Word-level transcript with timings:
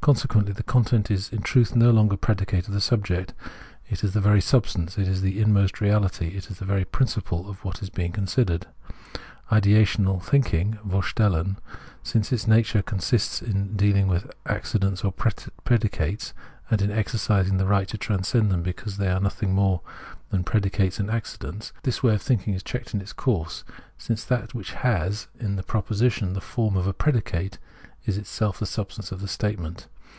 Consequently 0.00 0.54
the 0.54 0.62
content 0.62 1.10
is 1.10 1.30
in 1.34 1.42
truth 1.42 1.76
no 1.76 1.90
longer 1.90 2.16
predicate 2.16 2.66
of 2.66 2.72
the 2.72 2.80
subject; 2.80 3.34
it 3.90 4.02
is 4.02 4.14
the 4.14 4.22
very 4.22 4.40
substance, 4.40 4.96
is 4.96 5.20
the 5.20 5.38
inmost 5.38 5.82
reality, 5.82 6.32
and 6.32 6.42
the 6.44 6.64
very 6.64 6.86
principle 6.86 7.46
of 7.46 7.62
what 7.62 7.82
is 7.82 7.90
being 7.90 8.10
considered. 8.10 8.66
Ideational 9.52 10.22
thinking 10.24 10.78
{vmstellen), 10.86 11.58
since 12.02 12.32
its 12.32 12.46
nature 12.46 12.80
consists 12.80 13.42
in 13.42 13.76
dealing 13.76 14.06
with 14.08 14.30
accidents 14.46 15.04
or 15.04 15.12
predicates, 15.12 16.32
and 16.70 16.80
in 16.80 16.90
exercising 16.90 17.58
the 17.58 17.66
right 17.66 17.88
to 17.88 17.98
transcend 17.98 18.50
them 18.50 18.62
because 18.62 18.96
they 18.96 19.08
are 19.08 19.20
nothing 19.20 19.52
more 19.54 19.82
60 19.82 19.82
Phenomenology 19.82 20.14
of 20.14 20.20
Mind 20.20 20.30
than 20.30 20.44
predicates 20.50 21.00
and 21.00 21.10
accidents— 21.10 21.72
this 21.82 22.02
way 22.02 22.14
of 22.14 22.22
thinking 22.22 22.54
is 22.54 22.62
checked 22.62 22.94
in 22.94 23.02
its 23.02 23.12
course, 23.12 23.62
since 23.98 24.24
that 24.24 24.54
which 24.54 24.72
has 24.72 25.26
in 25.38 25.56
the 25.56 25.62
pro 25.62 25.82
position 25.82 26.32
the 26.32 26.40
form 26.40 26.78
of 26.78 26.86
a 26.86 26.94
predicate 26.94 27.58
is 28.06 28.16
itself 28.16 28.58
the 28.58 28.64
substance 28.64 29.12
of 29.12 29.20
the 29.20 29.28
statement. 29.28 29.86